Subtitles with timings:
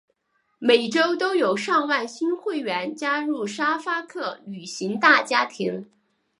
[0.57, 5.91] 每周都有上万新会员加入沙发客旅行大家庭。